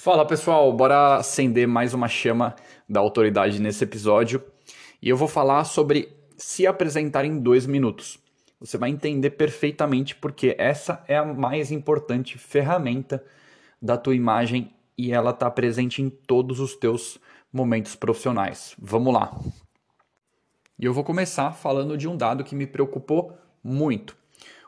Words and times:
Fala 0.00 0.24
pessoal, 0.24 0.72
bora 0.72 1.16
acender 1.16 1.66
mais 1.66 1.92
uma 1.92 2.06
chama 2.06 2.54
da 2.88 3.00
autoridade 3.00 3.60
nesse 3.60 3.82
episódio 3.82 4.40
e 5.02 5.08
eu 5.08 5.16
vou 5.16 5.26
falar 5.26 5.64
sobre 5.64 6.16
se 6.36 6.68
apresentar 6.68 7.24
em 7.24 7.40
dois 7.40 7.66
minutos. 7.66 8.16
Você 8.60 8.78
vai 8.78 8.90
entender 8.90 9.30
perfeitamente 9.30 10.14
porque 10.14 10.54
essa 10.56 11.02
é 11.08 11.16
a 11.16 11.24
mais 11.24 11.72
importante 11.72 12.38
ferramenta 12.38 13.24
da 13.82 13.96
tua 13.96 14.14
imagem 14.14 14.72
e 14.96 15.10
ela 15.12 15.30
está 15.30 15.50
presente 15.50 16.00
em 16.00 16.08
todos 16.08 16.60
os 16.60 16.76
teus 16.76 17.18
momentos 17.52 17.96
profissionais. 17.96 18.76
Vamos 18.78 19.12
lá. 19.12 19.36
E 20.78 20.84
eu 20.84 20.94
vou 20.94 21.02
começar 21.02 21.50
falando 21.50 21.98
de 21.98 22.06
um 22.06 22.16
dado 22.16 22.44
que 22.44 22.54
me 22.54 22.68
preocupou 22.68 23.36
muito. 23.64 24.16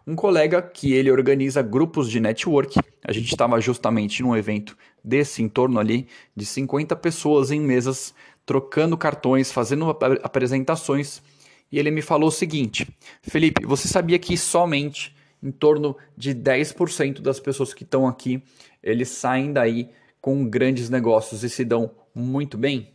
Um 0.06 0.16
colega 0.16 0.62
que 0.62 0.92
ele 0.92 1.10
organiza 1.10 1.62
grupos 1.62 2.10
de 2.10 2.20
network, 2.20 2.80
a 3.04 3.12
gente 3.12 3.30
estava 3.30 3.60
justamente 3.60 4.22
num 4.22 4.36
evento 4.36 4.76
desse, 5.04 5.42
em 5.42 5.48
torno 5.48 5.78
ali 5.78 6.08
de 6.34 6.44
50 6.44 6.96
pessoas 6.96 7.50
em 7.50 7.60
mesas, 7.60 8.14
trocando 8.44 8.96
cartões, 8.96 9.52
fazendo 9.52 9.88
apresentações, 10.22 11.22
e 11.70 11.78
ele 11.78 11.90
me 11.90 12.02
falou 12.02 12.28
o 12.28 12.32
seguinte: 12.32 12.88
Felipe, 13.22 13.64
você 13.64 13.86
sabia 13.86 14.18
que 14.18 14.36
somente 14.36 15.14
em 15.42 15.50
torno 15.50 15.96
de 16.16 16.34
10% 16.34 17.20
das 17.20 17.40
pessoas 17.40 17.72
que 17.72 17.84
estão 17.84 18.06
aqui, 18.06 18.42
eles 18.82 19.08
saem 19.08 19.52
daí 19.52 19.90
com 20.20 20.48
grandes 20.48 20.90
negócios 20.90 21.42
e 21.42 21.48
se 21.48 21.64
dão 21.64 21.90
muito 22.14 22.58
bem? 22.58 22.92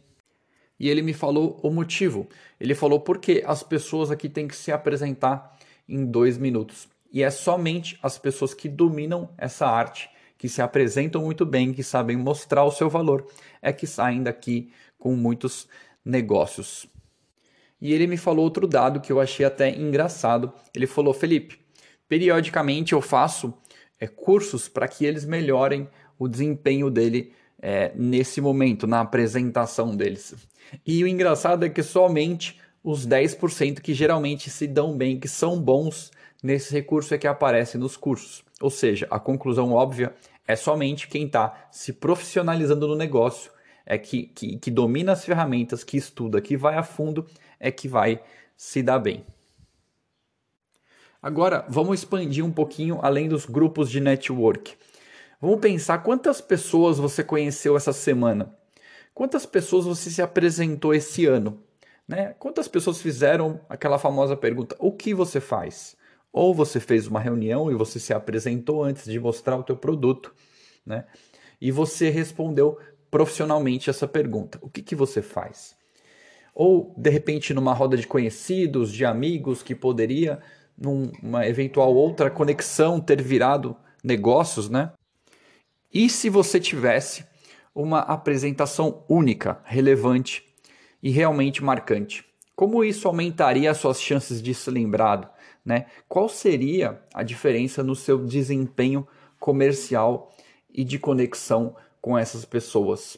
E 0.80 0.90
ele 0.90 1.02
me 1.02 1.14
falou 1.14 1.60
o 1.64 1.72
motivo. 1.72 2.28
Ele 2.60 2.76
falou 2.76 3.00
porque 3.00 3.44
as 3.46 3.64
pessoas 3.64 4.12
aqui 4.12 4.28
têm 4.28 4.48
que 4.48 4.56
se 4.56 4.72
apresentar 4.72 5.58
em 5.88 6.06
dois 6.06 6.38
minutos. 6.38 6.88
E 7.16 7.24
é 7.24 7.32
somente 7.32 7.98
as 8.04 8.18
pessoas 8.18 8.54
que 8.54 8.68
dominam 8.68 9.30
essa 9.38 9.66
arte, 9.66 10.10
que 10.38 10.50
se 10.50 10.62
apresentam 10.62 11.22
muito 11.22 11.46
bem, 11.46 11.72
que 11.72 11.82
sabem 11.82 12.18
mostrar 12.18 12.66
o 12.66 12.72
seu 12.72 12.90
valor, 12.90 13.26
é 13.62 13.72
que 13.72 13.88
saem 13.88 14.22
daqui 14.22 14.70
com 15.00 15.16
muitos 15.16 15.66
negócios. 16.04 16.86
E 17.80 17.94
ele 17.94 18.06
me 18.06 18.18
falou 18.18 18.44
outro 18.44 18.68
dado 18.68 19.00
que 19.00 19.14
eu 19.14 19.22
achei 19.22 19.46
até 19.46 19.74
engraçado. 19.74 20.52
Ele 20.76 20.86
falou: 20.86 21.14
Felipe, 21.14 21.58
periodicamente 22.06 22.92
eu 22.92 23.00
faço 23.00 23.54
é, 23.98 24.08
cursos 24.08 24.68
para 24.68 24.86
que 24.86 25.06
eles 25.06 25.24
melhorem 25.24 25.88
o 26.20 26.28
desempenho 26.28 26.90
dele 26.90 27.32
é, 27.62 27.94
nesse 27.96 28.42
momento, 28.42 28.86
na 28.86 29.00
apresentação 29.00 29.96
deles. 29.96 30.36
E 30.86 31.02
o 31.02 31.08
engraçado 31.08 31.64
é 31.64 31.70
que 31.70 31.82
somente 31.82 32.60
os 32.84 33.08
10% 33.08 33.80
que 33.80 33.94
geralmente 33.94 34.50
se 34.50 34.68
dão 34.68 34.98
bem, 34.98 35.18
que 35.18 35.30
são 35.30 35.58
bons 35.58 36.12
nesse 36.46 36.72
recurso, 36.72 37.14
é 37.14 37.18
que 37.18 37.28
aparece 37.28 37.78
nos 37.78 37.98
cursos. 37.98 38.44
Ou 38.62 38.70
seja, 38.70 39.08
a 39.10 39.20
conclusão 39.20 39.74
óbvia 39.74 40.14
é 40.48 40.56
somente 40.56 41.08
quem 41.08 41.26
está 41.26 41.68
se 41.72 41.92
profissionalizando 41.92 42.88
no 42.88 42.96
negócio, 42.96 43.52
é 43.86 43.98
que, 43.98 44.28
que, 44.28 44.58
que 44.58 44.72
domina 44.72 45.12
as 45.12 45.26
ferramentas, 45.26 45.84
que 45.84 45.98
estuda, 45.98 46.42
que 46.42 46.56
vai 46.56 46.76
a 46.76 46.84
fundo, 46.84 47.26
é 47.60 47.72
que 47.72 47.88
vai 47.88 48.22
se 48.56 48.82
dar 48.82 49.00
bem. 49.00 49.26
Agora, 51.22 51.66
vamos 51.68 52.00
expandir 52.00 52.46
um 52.46 52.52
pouquinho 52.52 53.00
além 53.02 53.28
dos 53.28 53.46
grupos 53.46 53.90
de 53.90 54.00
network. 54.00 54.76
Vamos 55.42 55.60
pensar 55.60 56.00
quantas 56.00 56.40
pessoas 56.40 57.00
você 57.00 57.24
conheceu 57.24 57.76
essa 57.76 57.92
semana. 57.92 58.56
Quantas 59.14 59.46
pessoas 59.46 59.86
você 59.86 60.10
se 60.12 60.22
apresentou 60.22 60.94
esse 60.94 61.26
ano? 61.26 61.60
Né? 62.08 62.36
Quantas 62.38 62.68
pessoas 62.68 63.02
fizeram 63.02 63.60
aquela 63.68 63.98
famosa 63.98 64.38
pergunta: 64.38 64.76
o 64.78 64.92
que 64.92 65.14
você 65.14 65.40
faz? 65.40 65.96
Ou 66.38 66.54
você 66.54 66.82
fez 66.82 67.08
uma 67.08 67.22
reunião 67.22 67.72
e 67.72 67.76
você 67.76 67.98
se 67.98 68.14
apresentou 68.14 68.84
antes 68.84 69.06
de 69.06 69.18
mostrar 69.18 69.56
o 69.56 69.64
teu 69.64 69.78
produto, 69.78 70.36
né? 70.86 71.06
E 71.62 71.72
você 71.72 72.10
respondeu 72.10 72.78
profissionalmente 73.10 73.90
essa 73.90 74.06
pergunta: 74.06 74.60
o 74.62 74.70
que, 74.70 74.82
que 74.82 74.96
você 74.98 75.22
faz? 75.22 75.78
Ou 76.54 76.94
de 76.98 77.10
repente 77.10 77.54
numa 77.54 77.74
roda 77.74 77.96
de 77.96 78.06
conhecidos, 78.06 78.92
de 78.92 79.06
amigos 79.06 79.64
que 79.64 79.74
poderia 79.74 80.42
numa 80.78 81.48
eventual 81.48 81.96
outra 81.96 82.30
conexão 82.30 83.00
ter 83.00 83.22
virado 83.22 83.74
negócios, 84.04 84.70
né? 84.70 84.92
E 85.94 86.10
se 86.10 86.30
você 86.30 86.60
tivesse 86.60 87.26
uma 87.74 88.00
apresentação 88.00 89.06
única, 89.08 89.62
relevante 89.64 90.44
e 91.02 91.10
realmente 91.12 91.64
marcante. 91.64 92.26
Como 92.58 92.84
isso 92.84 93.08
aumentaria 93.08 93.72
as 93.72 93.78
suas 93.78 94.02
chances 94.02 94.42
de 94.42 94.54
ser 94.54 94.72
lembrado? 94.72 95.30
Né? 95.66 95.88
Qual 96.08 96.30
seria 96.30 97.02
a 97.14 97.24
diferença 97.24 97.82
no 97.82 97.96
seu 97.96 98.24
desempenho 98.24 99.08
comercial 99.40 100.32
e 100.72 100.84
de 100.84 101.00
conexão 101.00 101.76
com 102.00 102.18
essas 102.18 102.46
pessoas? 102.46 103.18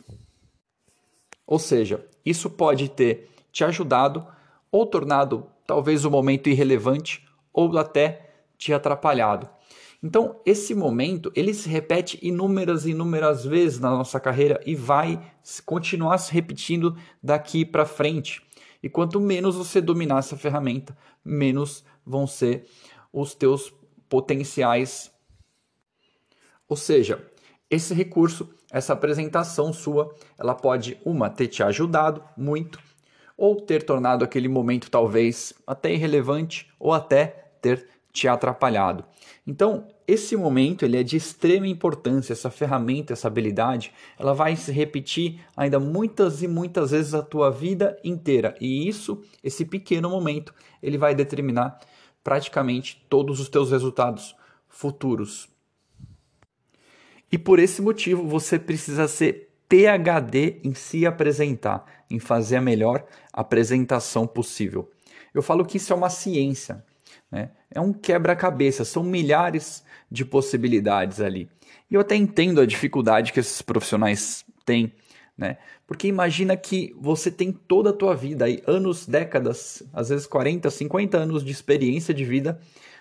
Ou 1.45 1.59
seja, 1.59 2.05
isso 2.25 2.49
pode 2.49 2.89
ter 2.89 3.29
te 3.51 3.63
ajudado 3.63 4.25
ou 4.71 4.85
tornado 4.85 5.47
talvez 5.65 6.05
o 6.05 6.11
momento 6.11 6.47
irrelevante 6.47 7.27
ou 7.51 7.77
até 7.77 8.29
te 8.57 8.73
atrapalhado. 8.73 9.49
Então, 10.01 10.39
esse 10.45 10.75
momento, 10.75 11.31
ele 11.35 11.53
se 11.53 11.67
repete 11.67 12.19
inúmeras 12.21 12.85
e 12.85 12.91
inúmeras 12.91 13.43
vezes 13.43 13.79
na 13.79 13.89
nossa 13.89 14.19
carreira 14.19 14.61
e 14.65 14.75
vai 14.75 15.19
continuar 15.65 16.17
se 16.19 16.31
repetindo 16.31 16.95
daqui 17.21 17.65
para 17.65 17.85
frente. 17.85 18.41
E 18.81 18.89
quanto 18.89 19.19
menos 19.19 19.55
você 19.55 19.81
dominar 19.81 20.19
essa 20.19 20.37
ferramenta, 20.37 20.95
menos 21.25 21.83
vão 22.07 22.25
ser 22.25 22.65
os 23.11 23.35
teus 23.35 23.73
potenciais. 24.07 25.11
Ou 26.67 26.77
seja, 26.77 27.21
esse 27.69 27.93
recurso, 27.93 28.49
essa 28.71 28.93
apresentação 28.93 29.73
sua, 29.73 30.15
ela 30.37 30.55
pode 30.55 30.97
uma 31.03 31.29
ter 31.29 31.47
te 31.47 31.61
ajudado 31.61 32.23
muito 32.37 32.79
ou 33.37 33.61
ter 33.61 33.83
tornado 33.83 34.25
aquele 34.25 34.47
momento 34.47 34.89
talvez 34.89 35.53
até 35.65 35.93
irrelevante 35.93 36.71
ou 36.79 36.91
até 36.93 37.25
ter 37.61 37.87
te 38.11 38.27
atrapalhado. 38.27 39.05
Então, 39.45 39.87
esse 40.07 40.35
momento 40.35 40.83
ele 40.83 40.97
é 40.97 41.03
de 41.03 41.15
extrema 41.15 41.67
importância, 41.67 42.33
essa 42.33 42.49
ferramenta, 42.49 43.13
essa 43.13 43.27
habilidade, 43.27 43.93
ela 44.17 44.33
vai 44.33 44.55
se 44.55 44.71
repetir 44.71 45.39
ainda 45.55 45.79
muitas 45.79 46.41
e 46.41 46.47
muitas 46.47 46.91
vezes 46.91 47.13
a 47.13 47.21
tua 47.21 47.51
vida 47.51 47.97
inteira. 48.03 48.55
E 48.59 48.87
isso, 48.87 49.21
esse 49.43 49.65
pequeno 49.65 50.09
momento, 50.09 50.53
ele 50.81 50.97
vai 50.97 51.13
determinar 51.13 51.79
praticamente 52.23 53.05
todos 53.09 53.39
os 53.39 53.49
teus 53.49 53.71
resultados 53.71 54.35
futuros. 54.67 55.49
E 57.31 57.37
por 57.37 57.59
esse 57.59 57.81
motivo, 57.81 58.27
você 58.27 58.57
precisa 58.57 59.07
ser 59.07 59.49
PhD 59.67 60.61
em 60.63 60.73
se 60.73 61.05
apresentar, 61.05 61.85
em 62.09 62.19
fazer 62.19 62.57
a 62.57 62.61
melhor 62.61 63.05
apresentação 63.33 64.25
possível. 64.25 64.89
Eu 65.33 65.41
falo 65.41 65.65
que 65.65 65.77
isso 65.77 65.91
é 65.91 65.95
uma 65.95 66.09
ciência. 66.09 66.83
Né? 67.29 67.51
É 67.69 67.81
um 67.81 67.91
quebra-cabeça, 67.91 68.85
são 68.85 69.03
milhares 69.03 69.83
de 70.09 70.23
possibilidades 70.23 71.19
ali. 71.19 71.49
E 71.91 71.95
eu 71.95 72.01
até 72.01 72.15
entendo 72.15 72.61
a 72.61 72.65
dificuldade 72.65 73.33
que 73.33 73.39
esses 73.39 73.61
profissionais 73.61 74.45
têm, 74.65 74.93
né? 75.37 75.57
Porque 75.85 76.07
imagina 76.07 76.57
que 76.57 76.95
você 76.99 77.29
tem 77.29 77.51
toda 77.51 77.91
a 77.91 77.93
tua 77.93 78.15
vida, 78.15 78.45
aí, 78.45 78.63
anos, 78.65 79.05
décadas, 79.05 79.83
às 79.93 80.09
vezes 80.09 80.25
40, 80.25 80.69
50 80.69 81.17
anos 81.17 81.43
de 81.43 81.51
experiência 81.51 82.13
de 82.13 82.25
vida, 82.25 82.59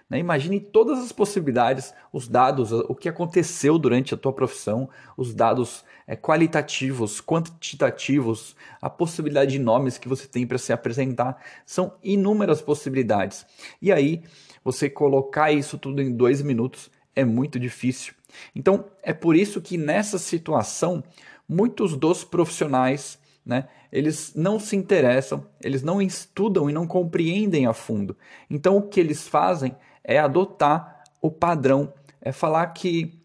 né? 0.08 0.18
Imagine 0.18 0.60
todas 0.60 1.00
as 1.00 1.10
possibilidades, 1.10 1.92
os 2.12 2.28
dados, 2.28 2.70
o 2.70 2.94
que 2.94 3.08
aconteceu 3.08 3.76
durante 3.76 4.14
a 4.14 4.16
tua 4.16 4.32
profissão, 4.32 4.88
os 5.16 5.34
dados 5.34 5.84
é, 6.06 6.14
qualitativos, 6.14 7.20
quantitativos, 7.20 8.54
a 8.80 8.88
possibilidade 8.88 9.52
de 9.52 9.58
nomes 9.58 9.98
que 9.98 10.08
você 10.08 10.28
tem 10.28 10.46
para 10.46 10.58
se 10.58 10.72
apresentar. 10.72 11.42
São 11.64 11.94
inúmeras 12.04 12.62
possibilidades. 12.62 13.44
E 13.82 13.90
aí, 13.90 14.22
você 14.62 14.88
colocar 14.88 15.50
isso 15.50 15.76
tudo 15.76 16.00
em 16.00 16.12
dois 16.12 16.40
minutos 16.40 16.88
é 17.14 17.24
muito 17.24 17.58
difícil. 17.58 18.14
Então, 18.54 18.84
é 19.02 19.12
por 19.12 19.34
isso 19.34 19.60
que 19.60 19.76
nessa 19.76 20.18
situação, 20.18 21.02
muitos 21.48 21.96
dos 21.96 22.24
profissionais 22.24 23.18
né? 23.46 23.68
Eles 23.92 24.34
não 24.34 24.58
se 24.58 24.74
interessam, 24.74 25.46
eles 25.62 25.80
não 25.84 26.02
estudam 26.02 26.68
e 26.68 26.72
não 26.72 26.84
compreendem 26.84 27.66
a 27.66 27.72
fundo. 27.72 28.16
Então, 28.50 28.76
o 28.76 28.82
que 28.82 28.98
eles 28.98 29.28
fazem 29.28 29.76
é 30.02 30.18
adotar 30.18 31.04
o 31.22 31.30
padrão, 31.30 31.94
é 32.20 32.32
falar 32.32 32.66
que 32.68 33.22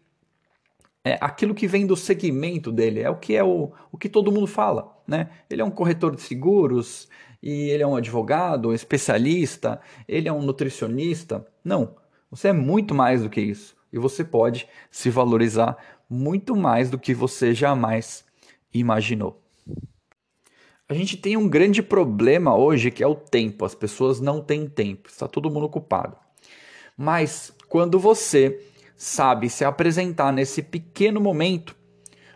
é 1.04 1.18
aquilo 1.20 1.54
que 1.54 1.66
vem 1.66 1.84
do 1.84 1.96
segmento 1.96 2.70
dele, 2.70 3.00
é 3.00 3.10
o 3.10 3.16
que 3.16 3.34
é 3.34 3.42
o, 3.42 3.72
o 3.90 3.98
que 3.98 4.08
todo 4.08 4.30
mundo 4.30 4.46
fala, 4.46 4.96
né? 5.04 5.28
Ele 5.50 5.60
é 5.60 5.64
um 5.64 5.70
corretor 5.70 6.14
de 6.14 6.22
seguros 6.22 7.08
e 7.42 7.70
ele 7.70 7.82
é 7.82 7.86
um 7.86 7.96
advogado, 7.96 8.68
um 8.68 8.72
especialista, 8.72 9.80
ele 10.06 10.28
é 10.28 10.32
um 10.32 10.42
nutricionista. 10.42 11.44
Não, 11.64 11.96
você 12.30 12.48
é 12.48 12.52
muito 12.52 12.94
mais 12.94 13.24
do 13.24 13.28
que 13.28 13.40
isso 13.40 13.74
e 13.92 13.98
você 13.98 14.24
pode 14.24 14.66
se 14.90 15.10
valorizar 15.10 15.76
muito 16.08 16.56
mais 16.56 16.90
do 16.90 16.98
que 16.98 17.14
você 17.14 17.52
jamais 17.54 18.24
imaginou. 18.72 19.42
A 20.88 20.94
gente 20.94 21.16
tem 21.16 21.36
um 21.36 21.48
grande 21.48 21.82
problema 21.82 22.56
hoje 22.56 22.90
que 22.90 23.02
é 23.02 23.06
o 23.06 23.14
tempo. 23.14 23.64
As 23.64 23.74
pessoas 23.74 24.20
não 24.20 24.42
têm 24.42 24.66
tempo, 24.66 25.08
está 25.08 25.26
todo 25.26 25.50
mundo 25.50 25.66
ocupado. 25.66 26.16
Mas 26.96 27.52
quando 27.68 27.98
você 27.98 28.60
sabe 28.96 29.48
se 29.48 29.64
apresentar 29.64 30.32
nesse 30.32 30.62
pequeno 30.62 31.20
momento, 31.20 31.74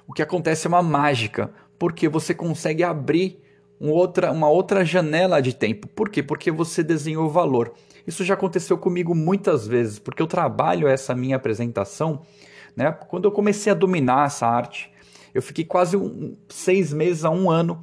o 0.06 0.12
que 0.12 0.22
acontece 0.22 0.66
é 0.66 0.68
uma 0.68 0.82
mágica, 0.82 1.52
porque 1.78 2.08
você 2.08 2.34
consegue 2.34 2.82
abrir 2.82 3.42
um 3.80 3.90
outra, 3.90 4.32
uma 4.32 4.48
outra 4.48 4.84
janela 4.84 5.42
de 5.42 5.54
tempo. 5.54 5.86
Por 5.88 6.08
quê? 6.08 6.22
Porque 6.22 6.50
você 6.50 6.82
desenhou 6.82 7.28
valor. 7.28 7.74
Isso 8.06 8.24
já 8.24 8.34
aconteceu 8.34 8.78
comigo 8.78 9.14
muitas 9.14 9.66
vezes, 9.66 9.98
porque 9.98 10.22
eu 10.22 10.26
trabalho 10.26 10.86
essa 10.86 11.14
minha 11.14 11.36
apresentação. 11.36 12.22
Né? 12.76 12.92
Quando 12.92 13.24
eu 13.24 13.32
comecei 13.32 13.72
a 13.72 13.74
dominar 13.74 14.26
essa 14.26 14.46
arte, 14.46 14.90
eu 15.34 15.42
fiquei 15.42 15.64
quase 15.64 15.96
um, 15.96 16.36
seis 16.48 16.92
meses 16.92 17.24
a 17.24 17.30
um 17.30 17.50
ano 17.50 17.80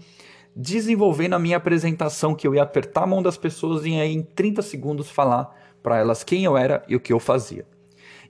desenvolvendo 0.55 1.33
a 1.33 1.39
minha 1.39 1.57
apresentação, 1.57 2.35
que 2.35 2.47
eu 2.47 2.55
ia 2.55 2.63
apertar 2.63 3.03
a 3.03 3.07
mão 3.07 3.21
das 3.21 3.37
pessoas 3.37 3.85
e 3.85 3.99
aí 3.99 4.13
em 4.13 4.21
30 4.21 4.61
segundos 4.61 5.09
falar 5.09 5.55
para 5.81 5.97
elas 5.97 6.23
quem 6.23 6.45
eu 6.45 6.55
era 6.55 6.83
e 6.87 6.95
o 6.95 6.99
que 6.99 7.11
eu 7.11 7.19
fazia. 7.19 7.65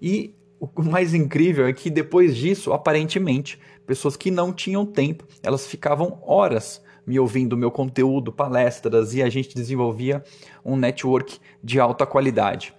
E 0.01 0.33
o 0.59 0.69
mais 0.81 1.13
incrível 1.13 1.67
é 1.67 1.73
que 1.73 1.89
depois 1.89 2.35
disso, 2.35 2.73
aparentemente, 2.73 3.59
pessoas 3.85 4.15
que 4.15 4.31
não 4.31 4.51
tinham 4.51 4.85
tempo, 4.85 5.25
elas 5.43 5.67
ficavam 5.67 6.19
horas 6.23 6.81
me 7.05 7.19
ouvindo 7.19 7.57
meu 7.57 7.71
conteúdo, 7.71 8.31
palestras 8.31 9.13
e 9.13 9.21
a 9.21 9.29
gente 9.29 9.55
desenvolvia 9.55 10.23
um 10.63 10.75
network 10.75 11.37
de 11.63 11.79
alta 11.79 12.05
qualidade. 12.05 12.73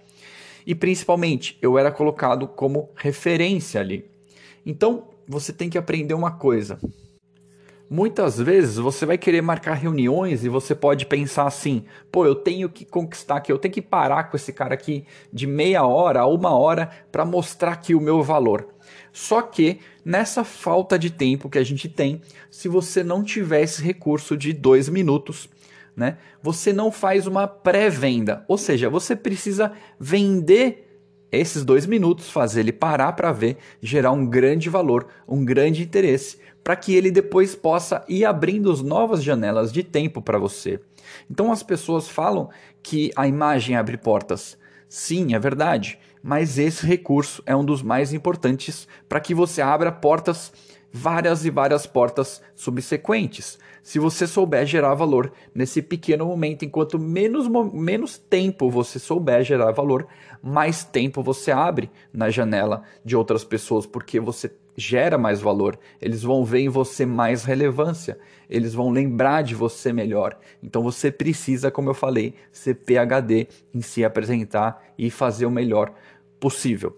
E 0.65 0.73
principalmente, 0.73 1.57
eu 1.61 1.77
era 1.77 1.91
colocado 1.91 2.47
como 2.47 2.89
referência 2.95 3.79
ali. 3.79 4.05
Então, 4.65 5.07
você 5.27 5.53
tem 5.53 5.69
que 5.69 5.77
aprender 5.77 6.13
uma 6.13 6.31
coisa. 6.31 6.79
Muitas 7.87 8.39
vezes 8.39 8.77
você 8.77 9.05
vai 9.05 9.15
querer 9.15 9.41
marcar 9.41 9.75
reuniões 9.75 10.43
e 10.43 10.49
você 10.49 10.73
pode 10.73 11.05
pensar 11.05 11.45
assim: 11.45 11.85
pô, 12.11 12.25
eu 12.25 12.33
tenho 12.33 12.67
que 12.67 12.83
conquistar 12.83 13.37
aqui, 13.37 13.51
eu 13.51 13.59
tenho 13.59 13.73
que 13.73 13.81
parar 13.81 14.23
com 14.25 14.35
esse 14.35 14.51
cara 14.51 14.73
aqui 14.73 15.05
de 15.31 15.45
meia 15.45 15.85
hora 15.85 16.21
a 16.21 16.27
uma 16.27 16.57
hora 16.57 16.89
para 17.11 17.23
mostrar 17.23 17.73
aqui 17.73 17.93
o 17.93 18.01
meu 18.01 18.23
valor. 18.23 18.67
Só 19.13 19.41
que 19.41 19.79
nessa 20.03 20.43
falta 20.43 20.97
de 20.97 21.11
tempo 21.11 21.49
que 21.49 21.59
a 21.59 21.63
gente 21.63 21.87
tem, 21.87 22.21
se 22.49 22.67
você 22.67 23.03
não 23.03 23.23
tiver 23.23 23.61
esse 23.61 23.83
recurso 23.83 24.35
de 24.35 24.51
dois 24.51 24.89
minutos, 24.89 25.47
né, 25.95 26.17
você 26.41 26.73
não 26.73 26.91
faz 26.91 27.27
uma 27.27 27.47
pré-venda. 27.47 28.43
Ou 28.47 28.57
seja, 28.57 28.89
você 28.89 29.15
precisa 29.15 29.71
vender 29.99 30.94
esses 31.31 31.63
dois 31.63 31.85
minutos, 31.85 32.29
fazer 32.29 32.61
ele 32.61 32.71
parar 32.71 33.13
para 33.13 33.31
ver, 33.31 33.57
gerar 33.81 34.11
um 34.11 34.25
grande 34.25 34.69
valor, 34.69 35.07
um 35.27 35.43
grande 35.43 35.83
interesse, 35.83 36.37
para 36.63 36.75
que 36.75 36.95
ele 36.95 37.11
depois 37.11 37.55
possa 37.55 38.03
ir 38.07 38.25
abrindo 38.25 38.71
as 38.71 38.81
novas 38.81 39.23
janelas 39.23 39.71
de 39.71 39.83
tempo 39.83 40.21
para 40.21 40.39
você. 40.39 40.79
Então 41.29 41.51
as 41.51 41.61
pessoas 41.61 42.07
falam 42.07 42.49
que 42.81 43.11
a 43.15 43.27
imagem 43.27 43.75
abre 43.75 43.97
portas. 43.97 44.57
Sim, 44.89 45.35
é 45.35 45.39
verdade, 45.39 45.99
mas 46.23 46.57
esse 46.57 46.85
recurso 46.85 47.43
é 47.45 47.55
um 47.55 47.63
dos 47.63 47.81
mais 47.83 48.13
importantes 48.13 48.87
para 49.07 49.19
que 49.19 49.33
você 49.33 49.61
abra 49.61 49.91
portas, 49.91 50.51
várias 50.95 51.43
e 51.43 51.49
várias 51.49 51.85
portas 51.85 52.41
subsequentes. 52.55 53.59
Se 53.83 53.99
você 53.99 54.25
souber 54.25 54.65
gerar 54.65 54.93
valor 54.93 55.29
nesse 55.53 55.81
pequeno 55.81 56.25
momento, 56.25 56.63
enquanto 56.63 56.97
menos, 56.97 57.49
menos 57.73 58.17
tempo 58.17 58.71
você 58.71 58.97
souber 58.97 59.43
gerar 59.43 59.71
valor, 59.71 60.07
mais 60.41 60.85
tempo 60.85 61.21
você 61.21 61.51
abre 61.51 61.91
na 62.13 62.29
janela 62.29 62.81
de 63.03 63.13
outras 63.13 63.43
pessoas, 63.43 63.85
porque 63.85 64.21
você 64.21 64.49
gera 64.77 65.17
mais 65.17 65.41
valor, 65.41 65.77
eles 66.01 66.23
vão 66.23 66.45
ver 66.45 66.59
em 66.59 66.69
você 66.69 67.05
mais 67.05 67.43
relevância, 67.43 68.17
eles 68.49 68.73
vão 68.73 68.89
lembrar 68.89 69.41
de 69.41 69.53
você 69.53 69.91
melhor. 69.91 70.39
Então 70.63 70.81
você 70.81 71.11
precisa, 71.11 71.69
como 71.69 71.89
eu 71.89 71.93
falei, 71.93 72.35
ser 72.53 72.75
PhD 72.75 73.49
em 73.73 73.81
se 73.81 74.05
apresentar 74.05 74.81
e 74.97 75.11
fazer 75.11 75.45
o 75.45 75.51
melhor 75.51 75.93
possível. 76.39 76.95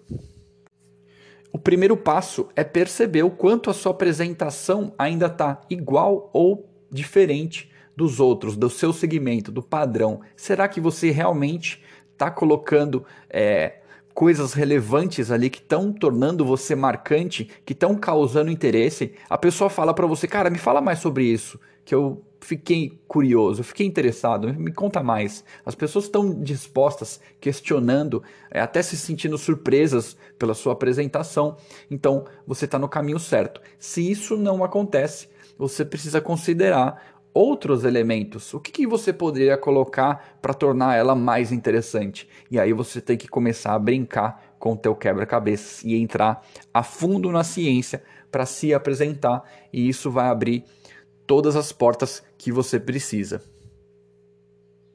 O 1.51 1.57
primeiro 1.57 1.95
passo 1.95 2.49
é 2.55 2.63
perceber 2.63 3.23
o 3.23 3.31
quanto 3.31 3.69
a 3.69 3.73
sua 3.73 3.91
apresentação 3.91 4.93
ainda 4.97 5.27
está 5.27 5.61
igual 5.69 6.29
ou 6.33 6.69
diferente 6.91 7.71
dos 7.95 8.19
outros, 8.19 8.55
do 8.55 8.69
seu 8.69 8.93
segmento, 8.93 9.51
do 9.51 9.63
padrão? 9.63 10.21
Será 10.35 10.67
que 10.67 10.79
você 10.79 11.09
realmente 11.09 11.83
está 12.13 12.29
colocando 12.29 13.05
é, 13.29 13.77
coisas 14.13 14.53
relevantes 14.53 15.31
ali 15.31 15.49
que 15.49 15.59
estão 15.59 15.91
tornando 15.91 16.45
você 16.45 16.75
marcante, 16.75 17.49
que 17.65 17.73
estão 17.73 17.95
causando 17.95 18.51
interesse? 18.51 19.13
A 19.29 19.37
pessoa 19.37 19.69
fala 19.69 19.93
para 19.93 20.05
você, 20.05 20.27
cara, 20.27 20.49
me 20.49 20.57
fala 20.57 20.81
mais 20.81 20.99
sobre 20.99 21.23
isso, 21.23 21.59
que 21.83 21.95
eu 21.95 22.23
fiquei 22.39 22.99
curioso, 23.07 23.63
fiquei 23.63 23.85
interessado, 23.85 24.53
me 24.53 24.71
conta 24.71 25.01
mais. 25.01 25.43
As 25.65 25.75
pessoas 25.75 26.05
estão 26.05 26.41
dispostas, 26.41 27.19
questionando, 27.39 28.23
é, 28.51 28.59
até 28.59 28.81
se 28.81 28.97
sentindo 28.97 29.37
surpresas 29.37 30.17
pela 30.37 30.53
sua 30.53 30.73
apresentação. 30.73 31.57
Então, 31.89 32.25
você 32.45 32.65
está 32.65 32.77
no 32.79 32.89
caminho 32.89 33.19
certo. 33.19 33.61
Se 33.79 34.09
isso 34.09 34.37
não 34.37 34.63
acontece, 34.63 35.29
você 35.57 35.83
precisa 35.83 36.21
considerar 36.21 37.17
outros 37.33 37.83
elementos. 37.83 38.53
O 38.53 38.59
que, 38.59 38.71
que 38.71 38.87
você 38.87 39.13
poderia 39.13 39.57
colocar 39.57 40.37
para 40.41 40.53
tornar 40.53 40.95
ela 40.95 41.15
mais 41.15 41.51
interessante? 41.51 42.27
E 42.49 42.59
aí 42.59 42.73
você 42.73 42.99
tem 42.99 43.15
que 43.15 43.27
começar 43.27 43.73
a 43.73 43.79
brincar 43.79 44.55
com 44.57 44.73
o 44.73 44.77
teu 44.77 44.95
quebra-cabeças 44.95 45.83
e 45.83 45.95
entrar 45.95 46.43
a 46.73 46.81
fundo 46.81 47.31
na 47.31 47.43
ciência 47.43 48.01
para 48.31 48.45
se 48.45 48.73
apresentar 48.73 49.43
e 49.71 49.87
isso 49.87 50.09
vai 50.09 50.29
abrir 50.29 50.65
todas 51.27 51.55
as 51.55 51.71
portas 51.71 52.23
que 52.37 52.51
você 52.51 52.79
precisa. 52.79 53.43